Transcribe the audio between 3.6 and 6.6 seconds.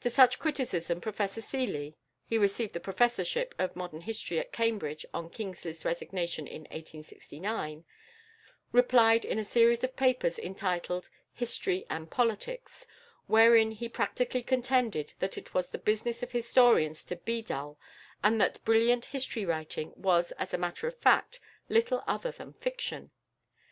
modern history at Cambridge on Kingsley's resignation